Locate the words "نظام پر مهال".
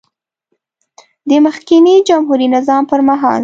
2.55-3.39